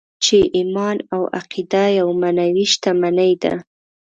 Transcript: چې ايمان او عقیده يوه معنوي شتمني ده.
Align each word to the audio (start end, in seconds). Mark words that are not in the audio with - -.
چې 0.23 0.37
ايمان 0.57 0.97
او 1.13 1.21
عقیده 1.39 1.83
يوه 1.97 2.13
معنوي 2.21 2.65
شتمني 2.73 3.31
ده. 3.41 3.53